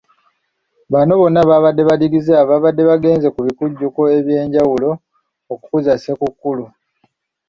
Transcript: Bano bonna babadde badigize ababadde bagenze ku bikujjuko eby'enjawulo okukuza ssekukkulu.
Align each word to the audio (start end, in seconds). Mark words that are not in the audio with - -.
Bano 0.93 1.11
bonna 1.21 1.41
babadde 1.49 1.81
badigize 1.89 2.31
ababadde 2.43 2.83
bagenze 2.91 3.27
ku 3.33 3.39
bikujjuko 3.47 4.01
eby'enjawulo 4.17 4.89
okukuza 5.53 5.93
ssekukkulu. 5.97 6.65